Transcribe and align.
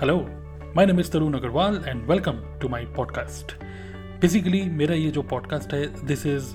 Hello 0.00 0.16
my 0.76 0.86
name 0.86 1.00
is 1.00 1.10
Tarun 1.10 1.34
Agarwal 1.34 1.84
and 1.86 2.02
welcome 2.10 2.32
to 2.62 2.68
my 2.68 2.84
podcast 2.84 3.52
basically 4.20 4.62
मेरा 4.62 4.94
ये 4.94 5.10
जो 5.10 5.22
podcast 5.22 5.74
है 5.74 6.06
this 6.06 6.26
is 6.26 6.54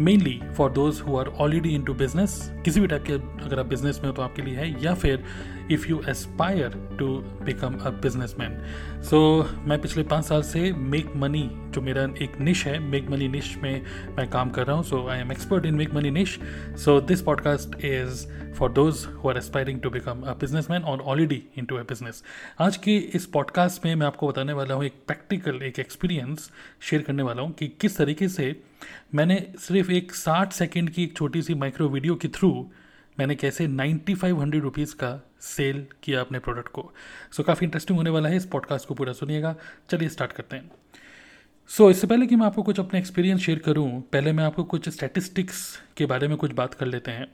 mainly 0.00 0.40
for 0.56 0.70
those 0.72 1.00
who 1.00 1.16
are 1.16 1.28
already 1.28 1.68
into 1.82 1.94
business 1.94 2.52
किसी 2.64 2.80
भी 2.80 2.86
type 2.86 3.04
के 3.06 3.12
अगर 3.44 3.60
आप 3.60 3.66
बिज़नेस 3.66 4.00
में 4.02 4.10
हो 4.10 4.16
तो 4.16 4.22
आपके 4.22 4.42
लिए 4.42 4.54
है, 4.54 4.84
या 4.84 4.94
फिर 4.94 5.24
if 5.72 5.86
you 5.88 6.00
aspire 6.08 6.74
to 6.98 7.06
become 7.44 7.74
a 7.76 7.90
businessman 8.38 8.56
so 9.02 9.20
मैं 9.66 9.80
पिछले 9.82 10.02
पाँच 10.02 10.24
साल 10.24 10.42
से 10.42 10.72
मेक 10.72 11.12
मनी 11.16 11.42
जो 11.74 11.80
मेरा 11.80 12.02
एक 12.22 12.38
निश 12.40 12.66
है 12.66 12.78
मेक 12.80 13.08
मनी 13.10 13.28
निश 13.28 13.56
में 13.62 13.82
मैं 14.16 14.28
काम 14.30 14.50
कर 14.50 14.66
रहा 14.66 14.76
हूँ 14.76 14.84
so 14.84 15.06
I 15.08 15.18
am 15.18 15.32
expert 15.32 15.66
in 15.66 15.74
make 15.74 15.94
money 15.94 16.10
niche 16.10 16.38
so 16.84 17.00
this 17.00 17.22
podcast 17.22 17.84
is 17.84 18.26
for 18.58 18.72
those 18.72 19.04
who 19.14 19.28
are 19.28 19.38
aspiring 19.38 19.80
to 19.80 19.90
become 19.90 20.22
a 20.22 20.34
businessman 20.70 20.82
और 20.82 21.00
already 21.02 21.42
in 21.58 21.64
to 21.64 21.76
a 21.76 21.82
business 21.88 22.22
आज 22.60 22.76
के 22.76 22.96
इस 23.14 23.26
पॉडकास्ट 23.26 23.84
में 23.84 23.94
मैं 23.94 24.06
आपको 24.06 24.28
बताने 24.28 24.52
वाला 24.52 24.74
हूँ 24.74 24.84
एक 24.84 25.02
प्रैक्टिकल 25.06 25.62
एक 25.62 25.78
एक्सपीरियंस 25.78 26.50
शेयर 26.80 27.02
करने 27.02 27.22
वाला 27.22 27.42
हूँ 27.42 27.52
कि 27.52 27.68
किस 27.80 27.96
तरीके 27.98 28.28
से 28.28 28.54
मैंने 29.14 29.36
सिर्फ़ 29.58 29.90
एक 29.92 30.14
साठ 30.14 30.52
सेकेंड 30.52 30.90
की 30.90 31.04
एक 31.04 31.16
छोटी 31.16 31.42
सी 31.42 31.54
माइक्रो 31.54 31.88
वीडियो 31.88 32.14
के 32.14 32.28
थ्रू 32.28 32.50
मैंने 33.18 33.34
कैसे 33.34 33.66
नाइन्टी 33.66 34.14
फाइव 34.14 34.40
हंड्रेड 34.40 34.62
रुपीज़ 34.62 34.94
का 34.94 35.20
सेल 35.40 35.86
किया 36.02 36.20
अपने 36.20 36.38
प्रोडक्ट 36.38 36.68
को। 36.68 36.82
सो 37.32 37.42
so, 37.42 37.46
काफ़ी 37.46 37.64
इंटरेस्टिंग 37.66 37.98
होने 37.98 38.10
वाला 38.10 38.28
है 38.28 38.36
इस 38.36 38.46
पॉडकास्ट 38.46 38.88
को 38.88 38.94
पूरा 38.94 39.12
सुनिएगा। 39.12 39.54
चलिए 39.90 40.08
स्टार्ट 40.08 40.32
करते 40.32 40.56
हैं। 40.56 40.70
सो 41.70 41.84
so, 41.84 41.90
इससे 41.90 42.06
पहले 42.06 42.26
कि 42.26 42.36
मैं 42.36 42.46
आपको 42.46 42.62
कुछ 42.62 42.80
अपने 42.80 42.98
एक्सपीरियंस 42.98 43.40
शेयर 43.40 43.58
करूँ 43.58 44.00
पहले 44.12 44.32
मैं 44.32 44.44
आपको 44.44 44.64
कुछ 44.64 44.88
स्टैटिस्टिक्स 44.88 45.64
के 45.96 46.06
बारे 46.06 46.28
में 46.28 46.36
कुछ 46.36 46.52
बात 46.52 46.74
कर 46.74 46.86
लेते 46.86 47.10
हैं 47.10 47.26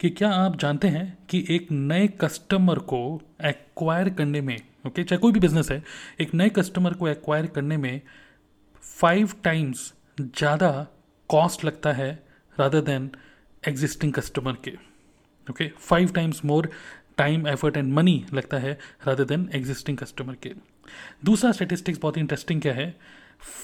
कि 0.00 0.10
क्या 0.10 0.30
आप 0.30 0.56
जानते 0.56 0.88
हैं 0.88 1.06
कि 1.30 1.44
एक 1.50 1.70
नए 1.70 2.08
कस्टमर 2.20 2.78
को 2.78 3.00
एक्वायर 3.44 4.08
करने 4.08 4.40
में 4.40 4.56
ओके 4.56 4.90
okay, 4.90 5.08
चाहे 5.10 5.18
कोई 5.18 5.32
भी 5.32 5.40
बिज़नेस 5.40 5.70
है 5.70 5.82
एक 6.20 6.34
नए 6.34 6.48
कस्टमर 6.48 6.92
को 6.92 7.08
एक्वायर 7.08 7.46
करने 7.46 7.76
में 7.76 8.00
फाइव 8.82 9.32
टाइम्स 9.44 9.92
ज़्यादा 10.20 10.70
कॉस्ट 11.30 11.64
लगता 11.64 11.92
है 11.92 12.12
रादर 12.58 12.80
देन 12.80 13.10
एग्जिस्टिंग 13.68 14.12
कस्टमर 14.12 14.52
के। 14.64 14.89
Okay 15.50 15.68
five 15.78 16.12
times 16.12 16.44
more 16.44 16.70
time 17.16 17.46
effort 17.48 17.76
and 17.76 17.92
money 17.92 18.24
लगता 18.34 18.58
है 18.58 18.78
रादर 19.06 19.24
देन 19.24 19.48
एग्जिस्टिंग 19.54 19.98
कस्टमर 19.98 20.34
के 20.42 20.52
दूसरा 21.24 21.52
स्टेटिस्टिक्स 21.52 21.98
बहुत 21.98 22.18
इंटरेस्टिंग 22.18 22.60
क्या 22.62 22.72
है? 22.74 22.94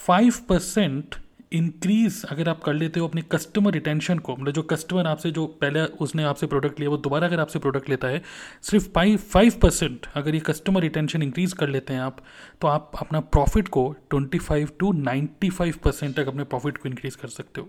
फाइव 0.07 0.35
परसेंट 0.49 1.15
इंक्रीज 1.53 2.25
अगर 2.25 2.49
आप 2.49 2.63
कर 2.63 2.75
लेते 2.75 3.01
हो 3.01 3.09
अपने 3.09 3.23
कस्टमर 3.23 3.73
रिटेंशन 3.73 4.19
को 4.19 4.37
मतलब 4.37 4.53
जो 4.53 4.63
कस्टमर 4.63 5.07
आपसे 5.07 5.31
जो 5.31 5.47
पहले 5.61 5.81
उसने 5.81 6.23
आपसे 6.23 6.47
प्रोडक्ट 6.47 6.81
लिया, 6.81 6.91
वो 6.91 6.97
दोबारा 6.97 7.27
अगर 7.27 7.41
आपसे 7.41 7.59
प्रोडक्ट 7.59 7.89
लेता 7.89 8.09
है, 8.09 8.23
सिर्फ़ 8.63 8.89
फाइव 8.89 9.17
फाइव 9.17 9.59
परसेंट 9.63 10.07
अगर 10.15 10.35
ये 10.35 10.41
कस्टमर 10.41 10.83
रिटेंशन 10.83 11.23
इंक्रीज 11.23 11.53
कर 11.53 11.69
लेते 11.69 11.93
हैं 11.93 12.01
आप 12.01 12.19
तो 12.61 12.69
आप 12.69 12.93
अपना 13.01 13.21
प्रॉफिट 13.21 13.69
को 13.69 13.95
twenty 14.11 14.39
five 14.39 14.71
to 14.81 14.93
ninety 14.93 15.51
five 15.51 15.79
percent 15.85 16.17
तक 16.17 16.27
अपने 16.27 16.45
प्रॉफिट 16.45 16.79
को 16.79 16.89
इंक्रीज 16.89 17.17
कर 17.17 17.29
सकते 17.29 17.61
हो. 17.61 17.69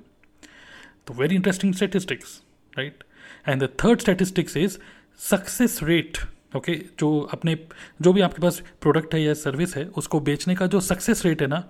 तो 1.08 1.14
very 1.14 1.36
interesting 1.36 1.74
statistics 1.74 2.42
right 2.78 3.04
and 3.48 3.64
the 3.64 3.70
third 3.84 4.00
statistics 4.00 4.58
is 4.58 4.78
success 5.20 5.80
rate 5.84 6.18
okay 6.56 6.74
जो 7.00 7.20
अपने, 7.20 7.58
जो 8.02 8.14
भी 8.14 8.22
आपके 8.22 8.42
पास 8.42 8.62
प्रोडक्ट 8.82 9.14
है 9.14 9.22
या 9.22 9.34
सर्विस 9.34 9.76
है, 9.78 9.86
उसको 9.86 10.20
बेचने 10.20 10.56
का 10.56 10.68
जो 10.68 10.80
सक्सेस 10.80 11.26
रेट 11.26 11.42
है 11.42 11.48
ना 11.48 11.64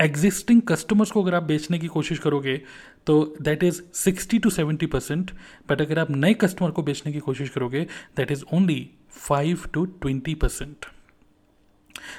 एग्जिस्टिंग 0.00 0.62
कस्टमर्स 0.62 1.10
को 1.10 1.22
अगर 1.22 1.34
आप 1.34 1.42
बेचने 1.42 1.78
की 1.78 1.86
कोशिश 1.86 2.18
करोगे 2.18 2.60
तो 3.06 3.36
that 3.42 3.62
is 3.64 3.80
sixty 3.94 4.38
to 4.38 4.50
seventy 4.50 4.86
percent 4.86 5.30
but 5.68 5.80
अगर 5.80 5.98
आप 5.98 6.10
नए 6.10 6.34
कस्टमर 6.34 6.70
को 6.70 6.82
बेचने 6.82 7.12
की 7.12 7.20
कोशिश 7.20 7.48
करोगे 7.48 7.86
that 8.16 8.32
is 8.32 8.44
only 8.54 8.90
five 9.10 9.58
to 9.74 9.84
twenty 9.84 10.34
percent 10.34 10.86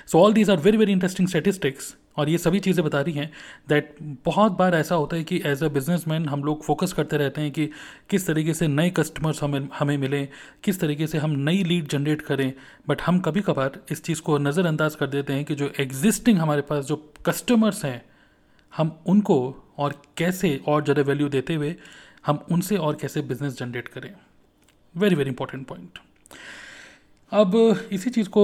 so 0.07 0.19
all 0.19 0.33
these 0.33 0.49
are 0.49 0.57
very 0.57 0.77
very 0.77 0.91
interesting 0.91 1.27
statistics 1.27 1.95
और 2.17 2.29
ये 2.29 2.37
सभी 2.37 2.59
चीज़ें 2.59 2.83
बता 2.85 3.01
रही 3.01 3.13
हैं 3.13 3.31
दैट 3.69 3.95
बहुत 4.25 4.51
बार 4.51 4.75
ऐसा 4.75 4.95
होता 4.95 5.15
है 5.15 5.23
कि 5.23 5.41
एज 5.45 5.63
अ 5.63 5.67
बिजनेसमैन 5.69 6.25
हम 6.25 6.43
लोग 6.43 6.63
फोकस 6.63 6.93
करते 6.93 7.17
रहते 7.17 7.41
हैं 7.41 7.51
कि 7.51 7.65
किस 8.09 8.27
तरीके 8.27 8.53
से 8.53 8.67
नए 8.67 8.89
कस्टमर्स 8.89 9.43
हमें 9.43 9.67
हमें 9.79 9.97
मिलें, 9.97 10.27
किस 10.63 10.79
तरीके 10.79 11.07
से 11.07 11.17
हम 11.17 11.31
नई 11.39 11.63
लीड 11.63 11.87
जनरेट 11.87 12.21
करें 12.21 12.51
बट 12.89 13.01
हम 13.01 13.19
कभी 13.19 13.41
कभार 13.41 13.79
इस 13.91 14.03
चीज़ 14.03 14.21
को 14.21 14.37
नज़रअंदाज 14.39 14.95
कर 14.95 15.07
देते 15.07 15.33
हैं 15.33 15.45
कि 15.45 15.55
जो 15.55 15.71
एग्जिस्टिंग 15.79 16.37
हमारे 16.39 16.61
पास 16.61 16.85
जो 16.85 16.95
कस्टमर्स 17.25 17.83
हैं, 17.85 18.01
हम 18.73 18.97
उनको 19.07 19.39
और 19.77 20.01
कैसे 20.17 20.59
और 20.67 20.83
ज़्यादा 20.83 21.01
वैल्यू 21.01 21.29
देते 21.29 21.55
हुए 21.55 21.75
हम 22.25 22.39
उनसे 22.51 22.77
और 22.77 22.95
कैसे 23.01 23.21
बिज़नेस 23.23 23.57
जनरेट 23.59 23.87
करें। 23.87 24.13
वेरी 24.95 25.15
वेरी 25.15 25.29
इंपॉर्टेंट 25.29 25.67
पॉइंट 25.67 25.99
अब 27.31 27.55
इसी 27.91 28.09
चीज़ 28.09 28.27
को 28.29 28.41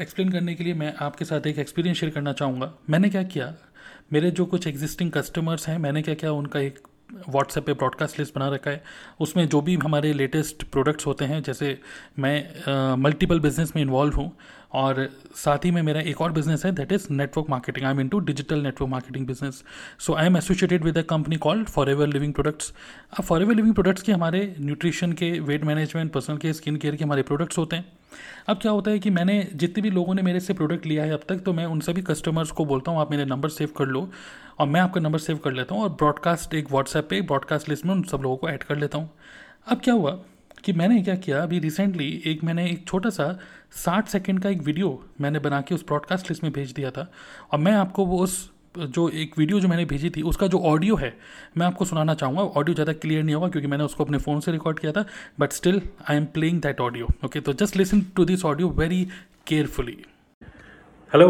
एक्सप्लेन 0.00 0.30
करने 0.30 0.54
के 0.54 0.64
लिए 0.64 0.74
मैं 0.74 0.92
आपके 1.00 1.24
साथ 1.24 1.46
एक 1.46 1.58
एक्सपीरियंस 1.58 1.98
शेयर 1.98 2.12
करना 2.12 2.32
चाहूँगा। 2.32 2.72
मैंने 2.90 3.08
क्या 3.10 3.22
किया? 3.24 3.52
मेरे 4.12 4.30
जो 4.30 4.44
कुछ 4.46 4.66
एग्जिस्टिंग 4.66 5.10
कस्टमर्स 5.12 5.68
हैं, 5.68 5.76
मैंने 5.78 6.02
क्या 6.02 6.14
किया? 6.14 6.32
उनका 6.32 6.60
एक 6.60 6.78
व्हाट्सएप 7.28 7.64
पे 7.66 7.72
ब्रॉडकास्ट 7.72 8.18
लिस्ट 8.18 8.34
बना 8.34 8.48
रखा 8.48 8.70
है। 8.70 8.82
उसमें 9.20 9.46
जो 9.48 9.60
भी 9.60 9.74
हमारे 9.84 10.12
लेटेस्ट 10.12 10.62
प्रोडक्ट्स 10.64 11.06
होते 11.06 11.24
हैं, 11.24 11.42
जैसे 11.42 11.78
मैं 12.18 12.96
मल्टीपल 13.02 13.40
बिज़नेस 13.40 13.72
में 13.76 13.82
इन्वॉल्व 13.82 14.16
हूँ 14.16 14.30
और 14.72 15.08
साथ 15.36 15.64
ही 15.64 15.70
में 15.70 15.80
मेरा 15.82 16.00
एक 16.00 16.20
और 16.20 16.32
बिज़नेस 16.32 16.64
है 16.64 16.72
that 16.72 16.92
is 16.92 17.06
network 17.10 17.50
marketing 17.50 17.86
I 17.86 17.94
am 17.94 18.08
to 18.08 18.18
digital 18.20 18.62
network 18.62 18.90
marketing 18.90 19.26
business 19.26 19.62
so 20.00 20.14
I 20.14 20.26
am 20.26 20.36
associated 20.36 20.84
with 20.84 20.98
a 20.98 21.02
company 21.10 21.36
called 21.38 21.68
forever 21.90 22.06
living 22.08 22.32
products 22.34 22.72
अब 23.18 23.24
फॉर 23.24 23.42
एवर 23.42 23.54
लिविंग 23.54 23.74
प्रोडक्ट्स 23.74 24.02
के 24.02 24.12
हमारे 24.12 24.54
न्यूट्रिशन 24.60 25.12
के 25.12 25.30
वेट 25.40 25.64
मैनेजमेंट 25.64 26.12
पर्सनल 26.12 26.36
के 26.36 26.52
skin 26.52 26.76
care 26.76 26.96
के 26.96 27.04
हमारे 27.04 27.22
products 27.22 27.58
होते 27.58 27.76
हैं। 27.76 27.84
अब 28.48 28.58
क्या 28.58 28.72
होता 28.72 28.90
है 28.90 28.98
कि 28.98 29.10
मैंने 29.10 29.48
जितने 29.54 29.82
भी 29.82 29.90
लोगों 29.90 30.14
ने 30.14 30.22
मेरे 30.22 30.40
से 30.40 30.54
प्रोडक्ट 30.54 30.86
लिया 30.86 31.04
है 31.04 31.12
अब 31.12 31.20
तक 31.28 31.38
तो 31.38 31.52
मैं 31.52 31.66
उन 31.66 31.80
सभी 31.80 32.02
कस्टमर्स 32.02 32.50
को 32.50 32.64
बोलता 32.64 32.90
हूँ, 32.90 33.00
आप 33.00 33.10
मेरे 33.10 33.24
नंबर 33.24 33.48
सेव 33.48 33.68
कर 33.78 33.86
लो 33.86 34.10
और 34.58 34.66
मैं 34.66 34.80
आपका 34.80 35.00
नंबर 35.00 35.18
सेव 35.18 35.36
कर 35.36 35.52
लेता 35.52 35.74
हूँ 35.74 35.82
और 35.82 35.88
ब्रॉडकास्ट 35.88 36.54
एक 36.54 36.70
व्हाट्सएप 36.70 37.06
पे 37.10 37.20
ब्रॉडकास्ट 37.20 37.68
लिस्ट 37.68 37.84
में 37.86 37.94
उन 37.94 38.02
सब 38.02 38.20
लोगों 38.22 38.36
को 38.36 38.48
ऐड 38.48 38.62
कर 38.62 38.78
लेता 38.78 38.98
हूँ। 38.98 39.10
अब 39.66 39.80
क्या 39.80 39.94
हुआ 39.94 40.10
कि 40.64 40.72
मैंने 40.72 41.02
क्या 41.02 41.14
किया, 41.14 41.42
अभी 41.42 41.58
रिसेंटली 41.58 42.22
एक 42.26 42.44
मैंने 42.44 42.66
एक 42.70 42.86
छोटा 42.88 43.10
सा 43.10 43.38
साठ 43.84 44.08
सेकेंड 44.08 44.42
का 44.42 44.50
एक 44.50 44.62
वीडियो 44.62 45.04
मैंने 45.20 45.38
बना 45.38 45.60
के 45.60 45.74
उस 45.74 45.86
ब्रॉडकास्ट 45.86 46.30
लिस्ट 46.30 46.42
में 46.42 46.52
भेज 46.52 46.72
दिया 46.72 46.90
था 46.90 47.10
और 47.52 47.58
मैं 47.58 47.72
आपको 47.72 48.06
वो 48.06 48.18
उस 48.18 48.50
जो 48.76 49.08
एक 49.10 49.38
वीडियो 49.38 49.60
जो 49.60 49.68
मैंने 49.68 49.84
भेजी 49.84 50.10
थी, 50.10 50.22
उसका 50.22 50.46
जो 50.46 50.58
ऑडियो 50.60 50.96
है, 50.96 51.12
मैं 51.58 51.66
आपको 51.66 51.84
सुनाना 51.84 52.14
चाहूँगा। 52.14 52.42
ऑडियो 52.42 52.74
ज़्यादा 52.74 52.92
क्लियर 52.94 53.22
नहीं 53.22 53.34
होगा, 53.34 53.48
क्योंकि 53.48 53.68
मैंने 53.68 53.84
उसको 53.84 54.04
अपने 54.04 54.18
फ़ोन 54.18 54.40
से 54.40 54.52
रिकॉर्ड 54.52 54.78
किया 54.78 54.92
था 54.92 55.04
but 55.40 55.52
still 55.52 55.80
I 56.10 56.16
am 56.16 56.24
playing 56.34 56.60
that 56.62 56.80
audio 56.80 57.08
okay 57.24 57.40
तो 57.40 57.52
just 57.54 57.76
listen 57.76 58.00
to 58.16 58.24
this 58.24 58.44
audio 58.44 58.68
very 58.78 59.06
carefully 59.46 59.96
hello 61.12 61.28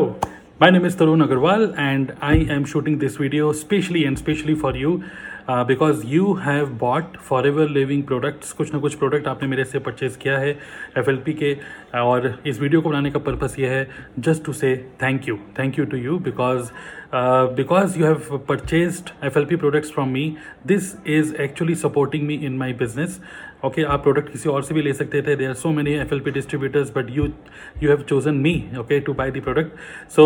My 0.62 0.70
name 0.70 0.84
is 0.84 0.94
Tarun 0.94 1.26
Agarwal 1.26 1.76
and 1.76 2.14
I 2.20 2.34
am 2.56 2.64
shooting 2.64 2.98
this 2.98 3.16
video 3.16 3.52
specially 3.52 4.04
and 4.04 4.16
specially 4.16 4.54
for 4.54 4.76
you 4.76 5.02
because 5.50 6.02
you 6.06 6.32
have 6.32 6.66
bought 6.80 7.16
forever 7.46 7.68
living 7.68 8.02
products 8.02 8.52
कुछ 8.52 8.72
ना 8.74 8.78
कुछ 8.80 8.94
product 8.94 9.26
आपने 9.28 9.48
मेरे 9.48 9.64
से 9.64 9.78
purchase 9.78 10.16
किया 10.16 10.38
है 10.38 10.54
FLP 10.98 11.34
के, 11.38 11.56
और 11.98 12.42
इस 12.46 12.60
वीडियो 12.60 12.80
को 12.80 12.90
बनाने 12.90 13.10
का 13.10 13.18
पर्पस 13.18 13.56
ये 13.58 13.68
है 13.68 13.88
just 14.18 14.44
to 14.44 14.52
say 14.52 14.74
thank 15.02 15.28
you 15.28 15.36
thank 15.58 15.78
you 15.78 15.84
to 15.84 15.96
you 15.96 16.18
because 16.18 16.70
because 17.56 17.98
you 17.98 18.06
have 18.06 18.38
purchase 18.48 19.02
F 19.24 19.38
products 19.38 19.92
from 19.92 20.08
me 20.08 20.36
this 20.66 20.94
is 21.06 21.34
actually 21.34 21.74
supporting 21.74 22.26
me 22.26 22.34
in 22.34 22.56
my 22.58 22.72
business 22.72 23.20
okay 23.64 23.82
आप 23.84 24.02
प्रोडक्ट 24.02 24.30
किसी 24.32 24.48
और 24.48 24.62
से 24.62 24.74
भी 24.74 24.82
ले 24.82 24.92
सकते 24.92 25.20
थे. 25.22 25.34
There 25.36 25.48
are 25.48 25.54
so 25.54 25.70
many 25.70 25.92
F 25.94 26.14
L 26.14 26.20
P 26.20 26.30
distributors 26.30 26.92
but 26.96 27.10
you 27.10 27.26
you 27.82 27.88
have 27.88 28.02
chosen 28.08 28.34
me 28.34 28.54
okay 28.78 29.00
to 29.00 29.12
buy 29.14 29.30
the 29.30 29.42
product 29.42 30.10
so 30.10 30.24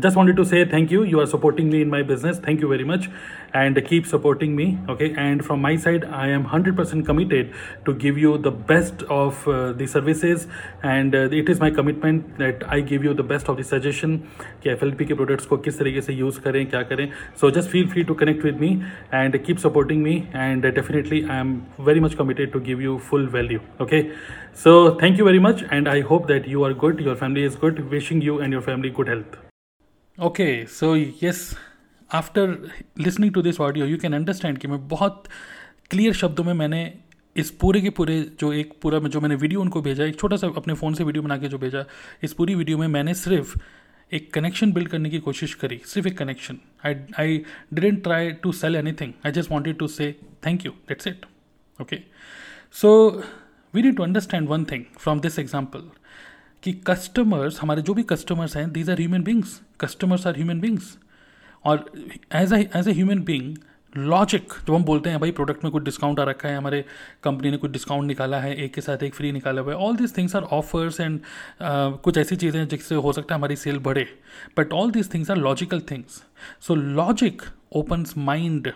just 0.00 0.16
wanted 0.16 0.36
to 0.36 0.44
say 0.44 0.64
thank 0.72 0.92
you 0.92 1.04
you 1.04 1.20
are 1.20 1.26
supporting 1.26 1.70
me 1.72 1.80
in 1.80 1.88
my 1.88 2.02
business 2.10 2.40
thank 2.48 2.62
you 2.62 2.68
very 2.68 2.84
much 2.84 3.08
and 3.55 3.79
keep 3.85 4.05
supporting 4.05 4.55
me 4.55 4.67
okay 4.87 5.13
and 5.17 5.45
from 5.45 5.61
my 5.61 5.75
side 5.77 6.05
i 6.05 6.27
am 6.29 6.45
100% 6.45 7.05
committed 7.05 7.53
to 7.85 7.93
give 7.95 8.17
you 8.17 8.37
the 8.39 8.51
best 8.51 9.03
of 9.03 9.47
uh, 9.47 9.73
the 9.73 9.87
services 9.87 10.47
and 10.83 11.15
uh, 11.15 11.27
it 11.31 11.49
is 11.49 11.59
my 11.59 11.69
commitment 11.71 12.37
that 12.37 12.63
i 12.69 12.79
give 12.81 13.03
you 13.03 13.13
the 13.13 13.23
best 13.25 13.47
of 13.47 13.57
the 13.57 13.63
suggestion 13.65 14.19
कि 14.63 14.69
F 14.69 14.79
के 14.99 15.13
products 15.13 15.45
को 15.45 15.57
किस 15.57 15.79
तरीके 15.79 16.01
से 16.01 16.13
use 16.13 16.39
करें 16.41 16.65
क्या 16.69 16.81
करें 16.83 17.07
so 17.41 17.51
just 17.51 17.69
feel 17.69 17.87
free 17.89 18.03
to 18.03 18.13
connect 18.13 18.43
with 18.45 18.59
me 18.61 18.69
and 19.13 19.37
keep 19.45 19.57
supporting 19.57 20.03
me 20.03 20.15
and 20.35 20.65
definitely 20.65 21.21
I 21.23 21.39
am 21.39 21.55
very 21.85 21.99
much 21.99 22.13
committed 22.15 22.51
to 22.51 22.59
give 22.67 22.81
you 22.81 22.97
full 23.09 23.27
value 23.33 23.59
okay 23.81 24.01
so 24.63 24.75
thank 25.01 25.19
you 25.19 25.25
very 25.25 25.39
much 25.47 25.63
and 25.71 25.87
I 25.87 26.01
hope 26.11 26.27
that 26.27 26.47
you 26.49 26.63
are 26.65 26.73
good 26.85 27.01
your 27.01 27.15
family 27.15 27.45
is 27.45 27.57
good 27.61 27.79
wishing 27.91 28.23
you 28.23 28.39
and 28.41 28.53
your 28.53 28.61
family 28.63 28.89
good 28.99 29.09
health 29.09 29.37
okay 30.17 30.49
so 30.69 30.95
yes 31.23 31.43
after 32.10 32.56
listening 32.98 33.32
to 33.34 33.42
this 33.42 33.60
audio 33.60 33.86
you 33.86 33.96
can 33.98 34.14
understand 34.14 34.58
कि 34.58 34.68
मैं 34.68 34.86
बहुत 34.88 35.24
clear 35.90 36.12
शब्दों 36.14 36.44
में 36.44 36.52
मैंने 36.54 36.92
इस 37.36 37.50
पूरे 37.50 37.80
के 37.80 37.90
पूरे 37.90 38.20
जो 38.40 38.52
एक 38.52 38.72
पूरा 38.82 38.98
जो 38.98 39.20
मैंने 39.20 39.34
वीडियो 39.34 39.60
उनको 39.60 39.80
भेजा, 39.82 40.04
एक 40.04 40.18
छोटा 40.18 40.36
सा 40.36 40.46
अपने 40.56 40.74
फ़ोन 40.74 40.94
से 40.94 41.04
वीडियो 41.04 41.22
बना 41.22 41.36
के 41.38 41.48
जो 41.48 41.58
भेजा, 41.58 41.84
इस 42.22 42.32
पूरी 42.32 42.54
वीडियो 42.54 42.78
में 42.78 42.86
मैंने 42.88 43.14
सिर्फ़ 43.14 43.54
एक 44.12 44.32
कनेक्शन 44.34 44.72
बिल्ड 44.72 44.88
करने 44.88 45.10
की 45.10 45.18
कोशिश 45.18 45.54
करी, 45.54 45.80
सिर्फ़ 45.84 46.08
एक 46.08 46.18
connection 46.18 46.58
I 46.86 46.94
I 47.20 47.38
didn't 47.74 48.02
try 48.02 48.30
to 48.42 48.52
sell 48.52 48.76
anything 48.92 49.12
I 49.26 49.32
just 49.32 49.50
wanted 49.50 49.78
to 49.78 49.86
say 49.88 50.14
thank 50.46 50.66
you 50.66 50.72
that's 50.88 51.06
it 51.06 51.26
okay 51.78 51.98
so 52.74 52.92
we 53.74 53.82
need 53.82 53.96
to 53.96 54.02
understand 54.02 54.48
one 54.48 54.64
thing 54.64 54.84
from 54.98 55.20
this 55.20 55.38
example 55.38 55.90
कि 56.62 56.72
कस्टमर्स 56.86 57.60
हमारे 57.60 57.82
जो 57.82 57.94
भी 57.94 58.02
कस्टमर्स 58.02 58.56
हैं 58.56 58.70
these 58.72 58.90
are 58.90 59.00
human 59.00 59.22
beings 59.22 59.60
customers 59.80 60.26
are 60.26 60.36
human 60.36 60.60
beings 60.60 60.96
और 61.66 61.84
as 62.34 62.52
as 62.52 62.88
a 62.88 62.92
human 62.92 63.22
being 63.22 63.56
logic 63.94 64.52
जब 64.66 64.74
हम 64.74 64.84
बोलते 64.84 65.10
हैं, 65.10 65.18
भाई 65.20 65.30
प्रोडक्ट 65.30 65.62
में 65.64 65.70
कुछ 65.72 65.82
डिस्काउंट 65.82 66.20
आ 66.20 66.24
रखा 66.24 66.48
है, 66.48 66.56
हमारे 66.56 66.84
कंपनी 67.24 67.50
ने 67.50 67.56
कुछ 67.56 67.70
डिस्काउंट 67.70 68.06
निकाला 68.06 68.40
है, 68.40 68.54
एक 68.54 68.74
के 68.74 68.80
साथ 68.80 69.02
एक 69.02 69.14
फ्री 69.14 69.30
निकाला 69.32 69.62
हुआ 69.62 69.72
है 69.72 69.78
all 69.78 69.96
this 69.96 70.16
things 70.16 70.34
are 70.36 70.42
offers 70.42 71.00
and 71.00 71.20
कुछ 71.62 72.18
ऐसी 72.18 72.36
चीज़ें 72.36 72.58
हैं 72.60 72.66
जिससे 72.68 72.94
हो 72.94 73.12
सकता 73.12 73.34
है 73.34 73.38
हमारी 73.38 73.56
सेल 73.56 73.78
बढ़े। 73.78 74.06
But 74.58 74.72
all 74.72 74.90
this 74.90 75.12
things 75.14 75.30
are 75.30 75.36
logical 75.36 75.80
things 75.90 76.22
so 76.66 76.74
logic 76.74 77.42
opens 77.72 78.16
mind 78.18 78.72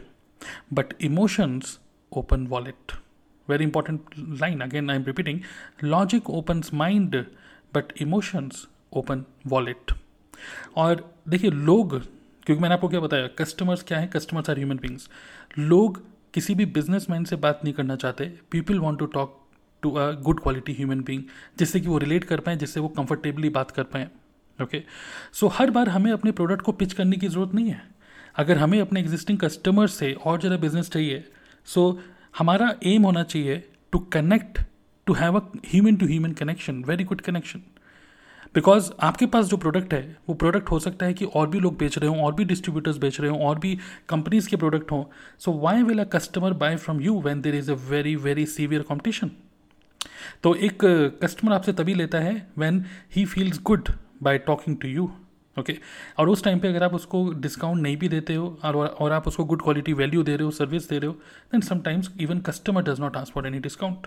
but 0.73 0.95
emotions 1.01 1.79
open 2.13 2.47
wallet 2.47 2.93
very 3.49 3.65
important 3.65 4.01
line 4.19 4.61
again 4.61 4.91
I 4.91 4.97
am 4.97 5.05
repeating 5.07 5.41
logic 5.85 6.31
opens 6.31 6.73
mind 6.75 7.17
but 7.75 7.93
emotions 8.03 8.67
open 8.93 9.25
wallet 9.47 9.93
और 10.77 11.05
देखिए, 11.29 11.51
लोग 11.51 12.01
क्योंकि 12.51 12.63
मैंने 12.63 12.75
आपको 12.75 12.89
क्या 12.89 13.01
बताया 13.01 13.27
कस्टमर्स 13.39 13.83
क्या 13.89 13.99
है? 13.99 14.07
कस्टमर्स 14.07 14.49
आर 14.51 14.59
ह्यूमन 14.59 14.77
बींग्स 14.77 15.09
लोग 15.59 16.03
किसी 16.35 16.55
भी 16.55 16.65
बिजनेसमैन 16.69 17.25
से 17.25 17.37
बात 17.37 17.61
नहीं 17.65 17.75
करना 17.75 17.97
चाहते। 17.97 18.25
People 18.51 18.79
want 18.79 18.99
to 18.99 19.07
talk 19.09 19.37
to 19.83 19.91
a 19.91 20.11
good 20.23 20.41
quality 20.41 20.73
human 20.73 21.01
being 21.01 21.23
जिससे 21.59 21.81
कि 21.81 21.89
वो 21.89 21.99
रिलेट 21.99 22.25
कर 22.25 22.41
पाएँ 22.41 22.57
जिससे 22.59 22.81
वो 22.81 22.89
कंफर्टेबली 22.97 23.49
बात 23.51 23.71
कर 23.71 23.83
पाएँ। 23.93 24.07
ओके 24.59 24.83
सो 25.33 25.49
हर 25.59 25.71
बार 25.71 25.89
हमें 25.89 26.11
अपने 26.13 26.33
प्रोडक्ट 26.33 26.63
को 26.63 26.73
पिच 26.73 26.93
करने 26.93 27.17
की 27.17 27.29
ज़रूरत 27.29 27.55
नहीं 27.55 27.71
है। 27.71 27.83
अगर 28.37 28.59
हमें 28.59 28.81
अपने 28.81 29.01
एग्जिस्टिंग 29.01 29.39
कस्टमर 29.39 29.87
से 29.89 30.13
और 30.15 30.41
ज़्यादा 30.41 30.57
बिज़नेस 30.59 30.91
चाहिए 30.91 31.25
सो 31.69 31.91
so, 31.91 31.99
हमारा 32.39 32.75
एम 32.85 33.03
होना 33.03 33.23
चाहिए 33.25 33.63
to 33.93 33.99
connect 34.13 34.59
to 35.07 35.15
have 35.15 35.41
a 35.41 35.47
human 35.67 35.97
to 35.97 36.07
human 36.07 36.33
connection 36.43 36.85
very 36.89 37.05
good 37.05 37.21
connection 37.21 37.63
because 38.55 38.91
आपके 39.01 39.27
पास 39.27 39.47
जो 39.47 39.57
प्रोडक्ट 39.57 39.93
है, 39.95 40.17
वो 40.29 40.35
प्रोडक्ट 40.35 40.71
हो 40.71 40.79
सकता 40.79 41.07
है 41.07 41.15
कि 41.15 41.25
और 41.25 41.49
भी 41.49 41.61
लोग 41.61 41.77
बेच 41.79 41.99
रहे 41.99 42.09
हों, 42.09 42.23
और 42.23 42.35
भी 42.35 42.45
डिस्ट्रीब्यूटर्स 42.45 42.97
बेच 42.99 43.21
रहे 43.21 43.31
हों, 43.31 43.41
और 43.41 43.59
भी 43.59 43.79
कंपनीज़ 44.09 44.49
के 44.49 44.57
प्रोडक्ट 44.57 44.93
हों। 44.93 45.05
So 45.39 45.53
why 45.59 45.83
will 45.83 45.99
a 45.99 46.05
customer 46.13 46.53
buy 46.55 46.77
from 46.77 47.01
you 47.01 47.21
when 47.21 47.41
there 47.41 47.55
is 47.55 47.71
a 47.71 47.75
very 47.91 48.15
very 48.19 48.47
severe 48.49 48.83
competition 48.83 49.31
तो 50.43 50.55
एक 50.57 50.85
कस्टमर 51.23 51.53
आपसे 51.53 51.73
तभी 51.73 51.95
लेता 51.95 52.19
है 52.19 52.35
when 52.59 52.85
he 53.17 53.25
feels 53.25 53.61
good 53.63 53.89
by 54.23 54.39
talking 54.41 54.77
to 54.81 54.89
you 54.89 55.11
okay 55.57 55.77
और 56.19 56.29
उस 56.29 56.43
टाइम 56.45 56.59
पे 56.59 56.69
अगर 56.69 56.83
आप 56.83 56.95
उसको 56.95 57.29
डिस्काउंट 57.41 57.83
नहीं 57.83 57.97
भी 57.97 58.09
देते 58.09 58.35
हो, 58.35 58.59
और 58.65 58.77
और 58.77 59.13
आप 59.13 59.27
उसको 59.29 59.45
गुड 59.45 59.63
क्वालिटी 59.63 59.93
वैल्यू 59.93 60.23
दे 60.23 60.37
रहे 60.37 60.45
हो 60.45 60.51
सर्विस 60.51 60.89
दे 60.89 60.99
रहे 60.99 61.07
हो 61.07 61.13
then 61.53 61.61
sometimes 61.61 62.11
even 62.21 62.41
customer 62.41 62.83
does 62.83 63.01
not 63.01 63.17
ask 63.17 63.35
for 63.35 63.47
any 63.47 63.59
discount 63.61 64.07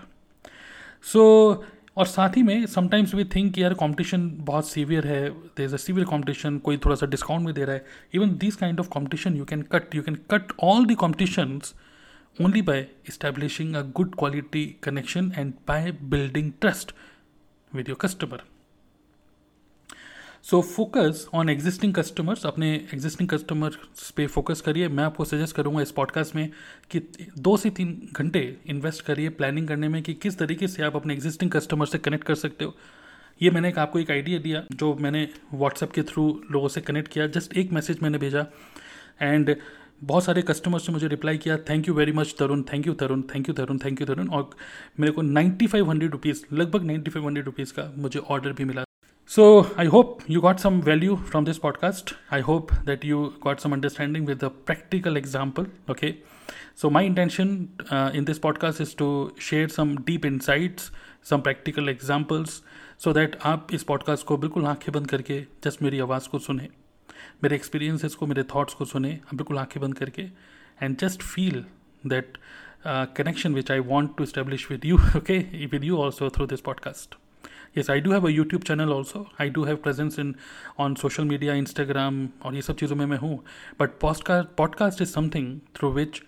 so 1.12 1.64
और 1.96 2.06
साथ 2.06 2.36
ही 2.36 2.42
में 2.42 2.66
समटाइम्स 2.66 3.14
वी 3.14 3.24
थिंक 3.24 3.58
यार 3.58 3.74
कॉम्पिटिशन 3.74 4.28
बहुत 4.40 4.68
सीवियर 4.68 5.06
है 5.06 5.28
there 5.30 5.64
is 5.66 5.74
a 5.74 5.78
severe 5.78 6.06
competition 6.06 6.58
कोई 6.58 6.76
थोड़ा 6.76 6.96
सा 6.96 7.06
डिस्काउंट 7.06 7.46
भी 7.46 7.52
दे 7.52 7.64
रहा 7.64 7.74
है 7.74 7.84
even 8.14 8.36
this 8.36 8.56
kind 8.56 8.80
of 8.80 8.88
competition 8.88 9.36
you 9.36 9.44
can 9.44 9.62
cut 9.72 9.94
you 9.94 10.02
can 10.02 10.18
cut 10.30 10.52
all 10.62 10.86
the 10.86 10.94
competitions 10.94 11.74
only 12.36 12.62
by 12.62 12.86
establishing 13.10 13.76
a 13.76 13.82
good 13.96 14.14
quality 14.14 14.64
connection 14.82 15.32
and 15.38 15.52
by 15.68 15.92
building 15.92 16.52
trust 16.60 16.92
with 17.72 17.88
your 17.88 17.98
customer. 17.98 18.53
So 20.44 20.60
focus 20.60 21.24
on 21.34 21.48
existing 21.48 21.92
customers 21.94 22.44
अपने 22.46 22.68
existing 22.94 23.28
customers 23.28 24.10
पे 24.16 24.26
focus 24.26 24.60
करिए। 24.60 24.88
मैं 24.88 25.04
आपको 25.04 25.24
suggest 25.24 25.56
करूँगा 25.56 25.82
इस 25.82 25.90
podcast 25.90 26.34
में 26.34 26.50
कि 26.90 27.00
दो 27.38 27.56
से 27.56 27.70
तीन 27.70 28.08
घंटे 28.12 28.42
इन्वेस्ट 28.66 29.04
करिए 29.04 29.28
प्लानिंग 29.28 29.68
करने 29.68 29.88
में 29.88 30.02
कि 30.02 30.14
किस 30.14 30.38
तरीके 30.38 30.68
से 30.68 30.82
आप 30.82 30.96
अपने 30.96 31.14
एग्जिस्टिंग 31.14 31.50
कस्टमर 31.50 31.86
से 31.86 31.98
कनेक्ट 31.98 32.24
कर 32.24 32.34
सकते 32.34 32.64
हो। 32.64 32.74
ये 33.40 33.50
मैंने 33.50 33.68
एक 33.68 33.78
आपको 33.78 33.98
एक 33.98 34.10
आइडिया 34.10 34.38
दिया, 34.38 34.62
जो 34.72 34.94
मैंने 34.94 35.28
व्हाट्सएप 35.54 35.92
के 35.92 36.02
थ्रू 36.02 36.28
लोगों 36.50 36.68
से 36.68 36.80
कनेक्ट 36.80 37.12
किया। 37.12 37.26
जस्ट 37.28 37.56
एक 37.56 37.72
मैसेज 37.72 38.02
मैंने 38.02 38.18
भेजा। 38.18 38.46
एंड 39.22 39.56
बहुत 40.04 40.24
सारे 40.24 40.42
कस्टमर्स 40.42 40.88
ने 40.88 40.92
मुझे 40.92 41.08
रिप्लाई 41.08 41.38
किया 41.38 41.56
thank 41.70 41.88
you 41.88 41.94
very 41.94 42.12
much 42.12 42.34
Tarun 42.38 42.62
thank 42.72 42.86
you 42.86 42.92
Tarun 42.94 43.22
thank 43.34 43.48
you 43.48 43.54
Tarun 43.54 43.78
thank 43.84 44.00
you 44.00 44.06
Tarun 44.06 44.28
और 44.28 44.50
मेरे 45.00 45.12
को 45.12 45.22
नाइन्टी 45.22 45.66
फाइव 45.66 45.90
हंड्रेड 45.90 46.12
रुपीज़ 46.12 46.44
लगभग 46.52 46.84
नाइन्टी 46.84 47.10
फाइव 47.10 47.26
हंड्रेड 47.26 47.44
रुपीज़ 47.44 47.72
का 47.72 47.92
मुझे 47.96 48.18
ऑर्डर 48.18 48.52
भी 48.52 48.64
मिला। 48.64 48.83
So, 49.33 49.71
I 49.77 49.85
hope 49.85 50.23
you 50.25 50.41
got 50.41 50.59
some 50.59 50.81
value 50.81 51.15
from 51.15 51.43
this 51.45 51.59
podcast. 51.59 52.13
I 52.31 52.39
hope 52.39 52.71
that 52.85 53.03
you 53.03 53.35
got 53.41 53.61
some 53.61 53.73
understanding 53.73 54.25
with 54.25 54.41
a 54.41 54.49
practical 54.49 55.17
example. 55.17 55.67
Okay. 55.87 56.23
So, 56.73 56.89
my 56.89 57.03
intention 57.03 57.69
uh, 57.91 58.09
in 58.11 58.25
this 58.25 58.39
podcast 58.39 58.81
is 58.81 58.95
to 58.95 59.31
share 59.37 59.69
some 59.69 60.01
deep 60.01 60.25
insights, 60.25 60.89
some 61.21 61.43
practical 61.43 61.89
examples, 61.89 62.63
so 62.97 63.13
that 63.19 63.37
आप 63.51 63.67
इस 63.73 63.83
podcast 63.91 64.25
को 64.25 64.37
बिल्कुल 64.37 64.65
आंखें 64.65 64.91
बंद 64.93 65.07
करके 65.11 65.39
just 65.63 65.81
मेरी 65.83 65.99
आवाज़ 66.07 66.29
को 66.29 66.39
सुने 66.49 66.69
मेरे 67.43 67.55
एक्सपीरियंसेस 67.55 68.15
को 68.15 68.27
मेरे 68.33 68.43
थॉट्स 68.55 68.73
को 68.73 68.85
सुने 68.95 69.19
बिल्कुल 69.33 69.57
आंखें 69.57 69.81
बंद 69.81 69.97
करके 69.97 70.29
and 70.81 70.97
just 70.97 71.29
feel 71.35 71.63
that 72.07 72.37
connection 73.17 73.55
which 73.59 73.73
I 73.79 73.81
want 73.95 74.19
to 74.19 74.31
establish 74.31 74.69
with 74.73 74.93
you, 74.93 75.01
okay, 75.23 75.41
with 75.71 75.89
you 75.93 76.05
also 76.05 76.35
through 76.35 76.53
this 76.55 76.69
podcast. 76.73 77.19
yes 77.78 77.90
I 77.90 78.00
do 78.00 78.12
have 78.12 78.26
a 78.26 78.30
YouTube 78.30 78.62
channel 78.62 78.92
also 78.92 79.26
I 79.40 79.50
do 79.50 79.64
have 79.64 79.76
presence 79.76 80.18
in 80.18 80.34
on 80.78 80.94
social 80.94 81.24
media 81.24 81.54
Instagram 81.54 82.28
और 82.44 82.54
ये 82.54 82.62
सब 82.62 82.76
चीज़ों 82.76 82.96
में 82.96 83.04
मैं 83.06 83.18
हूँ। 83.18 83.38
But 83.80 83.98
podcast 84.00 84.48
podcast 84.58 85.02
is 85.02 85.08
something 85.08 85.58
through 85.76 85.90
which 85.92 86.22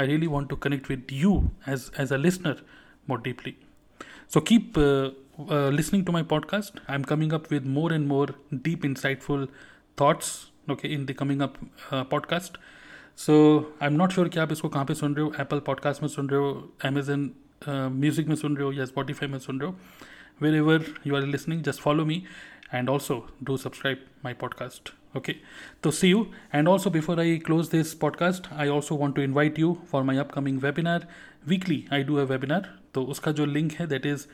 I 0.00 0.06
really 0.06 0.26
want 0.26 0.48
to 0.50 0.56
connect 0.56 0.90
with 0.90 1.06
you 1.12 1.34
as 1.68 1.90
as 2.00 2.12
a 2.12 2.16
listener 2.16 2.62
more 3.10 3.20
deeply 3.22 3.54
so 4.34 4.40
keep 4.40 4.78
listening 5.50 6.06
to 6.06 6.12
my 6.12 6.22
podcast 6.30 6.80
I 6.90 6.96
am 6.96 7.02
coming 7.02 7.32
up 7.32 7.52
with 7.52 7.66
more 7.66 7.94
and 7.94 8.06
more 8.06 8.34
deep 8.54 8.84
insightful 8.84 9.46
thoughts 10.00 10.30
okay 10.70 10.88
in 10.88 11.06
the 11.06 11.12
coming 11.12 11.40
up 11.42 11.54
podcast 11.92 12.58
so 13.16 13.34
I 13.82 13.88
am 13.88 13.94
not 13.94 14.12
sure 14.12 14.28
कि 14.28 14.38
आप 14.38 14.52
इसको 14.52 14.68
कहाँ 14.68 14.84
पर 14.84 14.94
सुन 14.94 15.14
रहे 15.14 15.24
हो। 15.24 15.32
Apple 15.40 15.58
podcast 15.66 16.02
में 16.02 16.08
सुन 16.08 16.28
रहे 16.28 16.40
हो 16.40 16.72
अमेजन 16.84 17.30
म्यूज़िक 17.68 18.26
में 18.28 18.34
सुन 18.36 18.56
रहे 18.56 18.66
हो 18.66 18.72
या 18.72 18.84
स्पॉटीफाई 18.84 19.28
में 19.28 19.38
सुन 19.38 19.60
रहे 19.60 19.70
हो। 19.70 19.78
wherever 20.39 20.77
you 21.03 21.15
are 21.15 21.25
listening 21.37 21.63
just 21.63 21.81
follow 21.81 22.05
me 22.05 22.19
and 22.71 22.89
also 22.89 23.19
do 23.43 23.57
subscribe 23.57 23.99
my 24.23 24.33
podcast 24.33 24.91
okay 25.15 25.37
so 25.83 25.91
see 25.91 26.09
you 26.09 26.25
and 26.53 26.67
also 26.67 26.89
before 26.89 27.19
i 27.19 27.29
close 27.45 27.69
this 27.69 27.93
podcast 27.95 28.51
i 28.65 28.67
also 28.67 28.95
want 28.95 29.15
to 29.15 29.21
invite 29.21 29.57
you 29.57 29.69
for 29.91 30.03
my 30.03 30.17
upcoming 30.23 30.59
webinar 30.65 30.99
weekly 31.47 31.79
i 31.91 32.01
do 32.11 32.19
a 32.19 32.27
webinar 32.33 32.61
तो 32.93 33.03
उसका 33.13 33.31
जो 33.31 33.45
link 33.45 33.71
है 33.71 33.85
that 33.87 34.05
is 34.05 34.25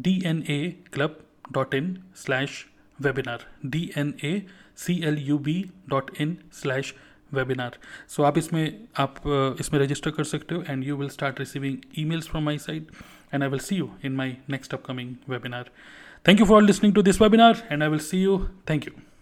D 0.00 0.12
N 0.26 0.42
A 0.50 0.58
club 0.92 1.18
dot 1.52 1.74
in 1.74 1.96
slash 2.16 2.64
webinar 3.00 3.44
D 3.66 3.82
N 3.98 4.14
A 4.24 4.30
C 4.76 5.00
L 5.08 5.18
U 5.22 5.38
B 5.48 5.54
dot 5.88 6.10
in 6.20 6.36
slash 6.60 6.94
webinar 7.34 7.76
so 8.08 8.22
आप 8.22 8.38
इसमें 8.38 8.64
आप 8.98 9.20
इसमें 9.60 9.78
register 9.80 10.10
कर 10.10 10.24
सकते 10.24 10.54
हो 10.54 10.62
and 10.68 10.84
you 10.84 10.96
will 10.96 11.08
start 11.08 11.40
receiving 11.40 11.76
emails 12.04 12.28
from 12.28 12.44
my 12.44 12.58
side 12.58 12.90
and 13.33 13.43
I 13.43 13.49
will 13.49 13.59
see 13.59 13.75
you 13.75 13.95
in 14.01 14.15
my 14.15 14.37
next 14.47 14.73
upcoming 14.73 15.17
webinar. 15.27 15.65
Thank 16.23 16.39
you 16.39 16.45
for 16.45 16.61
listening 16.61 16.93
to 16.93 17.03
this 17.03 17.17
webinar, 17.17 17.61
and 17.69 17.83
I 17.83 17.89
will 17.89 17.99
see 17.99 18.19
you. 18.19 18.49
Thank 18.65 18.85
you. 18.85 19.12